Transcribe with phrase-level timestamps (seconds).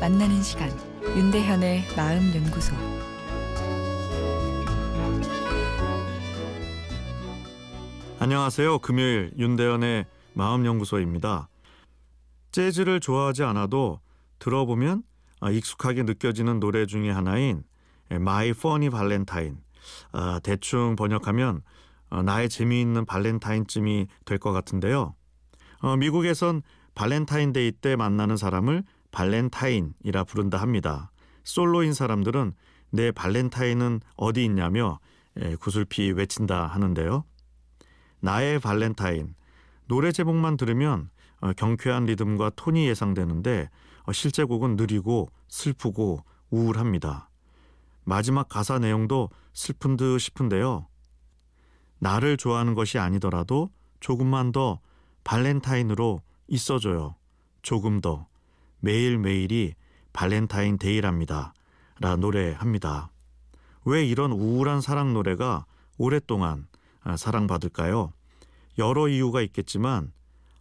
[0.00, 0.68] 만나는 시간
[1.16, 2.74] 윤대현의 마음 연구소
[8.18, 8.80] 안녕하세요.
[8.80, 11.48] 금요일 윤대현의 마음 연구소입니다.
[12.52, 14.00] 재즈를 좋아하지 않아도
[14.40, 15.02] 들어보면
[15.40, 17.64] 아, 익숙하게 느껴지는 노래 중에 하나인
[18.50, 19.56] Funny Valentine.
[20.12, 21.62] 아, 대충 번역하면
[22.10, 25.14] 어, 나의 재미있는 발렌타인쯤이 될 것 같은데요.
[25.80, 26.60] 어, 미국에선
[26.94, 31.10] 발렌타인데이 때 만나는 사람을 발렌타인이라 부른다 합니다.
[31.44, 32.52] 솔로인 사람들은
[32.90, 34.98] 내 발렌타인은 어디 있냐며
[35.40, 37.24] 예, 구슬피 외친다 하는데요.
[38.20, 39.34] 나의 발렌타인
[39.86, 43.70] 노래 제목만 들으면 어, 경쾌한 리듬과 톤이 예상되는데
[44.04, 47.30] 어, 실제 곡은 느리고 슬프고 우울합니다.
[48.04, 50.86] 마지막 가사 내용도 슬픈 듯 싶은데요.
[51.98, 54.80] 나를 좋아하는 것이 아니더라도 조금만 더
[55.24, 57.16] 발렌타인으로 있어줘요.
[57.62, 58.26] 조금 더.
[58.80, 59.74] 매일매일이
[60.12, 61.54] 발렌타인 데이랍니다.
[62.00, 63.10] 라 노래합니다.
[63.84, 66.66] 왜 이런 우울한 사랑 노래가 오랫동안
[67.02, 68.12] 아, 사랑받을까요?
[68.78, 70.12] 여러 이유가 있겠지만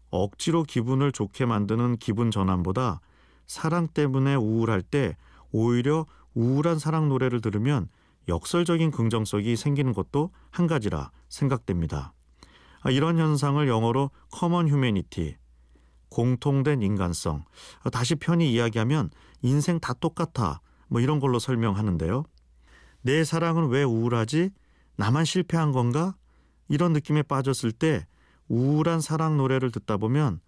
[0.09, 3.01] 억지로 기분을 좋게 만드는 기분 전환보다
[3.45, 5.15] 사랑 때문에 우울할 때
[5.51, 7.89] 오히려 우울한 사랑 노래를 들으면
[8.27, 12.13] 역설적인 긍정성이 생기는 것도 한 가지라 생각됩니다.
[12.81, 15.35] 아, 이런 현상을 영어로 common humanity,
[16.09, 17.43] 공통된 인간성,
[17.83, 19.09] 아, 다시 편히 이야기하면
[19.41, 22.23] 인생 다 똑같아, 뭐 이런 걸로 설명하는데요.
[23.01, 24.51] 내 사랑은 왜 우울하지?
[24.95, 26.15] 나만 실패한 건가?
[26.69, 28.05] 이런 느낌에 빠졌을 때
[28.47, 30.39] 우울한 사랑 노래를 듣다 보면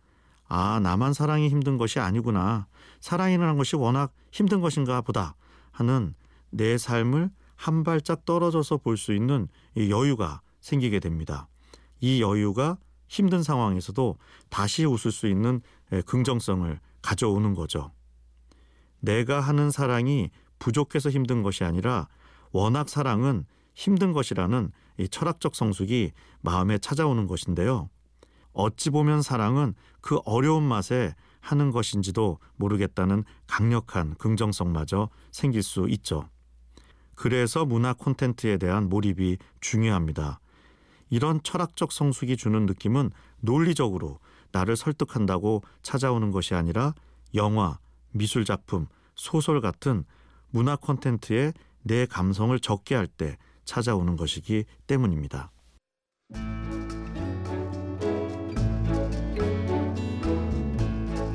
[0.47, 2.67] 아, 나만 사랑이 힘든 것이 아니구나.
[3.01, 5.35] 사랑이라는 것이 워낙 힘든 것인가 보다
[5.71, 6.15] 하는
[6.49, 11.47] 내 삶을 한 발짝 떨어져서 볼 수 있는 여유가 생기게 됩니다.
[11.99, 12.77] 이 여유가
[13.09, 14.17] 힘든 상황에서도
[14.49, 15.61] 다시 웃을 수 있는
[16.05, 17.91] 긍정성을 가져오는 거죠.
[19.01, 22.07] 내가 하는 사랑이 부족해서 힘든 것이 아니라
[22.51, 24.71] 워낙 사랑은 힘든 것이라는
[25.09, 26.11] 철학적 성숙이
[26.41, 27.89] 마음에 찾아오는 것인데요.
[28.51, 36.27] 어찌 보면 사랑은 그 어려운 맛에 하는 것인지도 모르겠다는 강력한 긍정성마저 생길 수 있죠.
[37.15, 40.39] 그래서 문화 콘텐츠에 대한 몰입이 중요합니다.
[41.09, 43.11] 이런 철학적 성숙이 주는 느낌은
[43.41, 44.19] 논리적으로
[44.51, 46.93] 나를 설득한다고 찾아오는 것이 아니라
[47.35, 47.79] 영화,
[48.11, 50.03] 미술 작품, 소설 같은
[50.49, 51.53] 문화 콘텐츠에
[51.83, 55.51] 내 감성을 적게 할 때 찾아오는 것이기 때문입니다.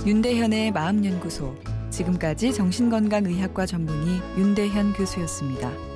[0.04, 1.54] 윤대현의 마음연구소
[1.90, 5.93] 지금까지 정신건강의학과 전문의 윤대현 교수였습니다.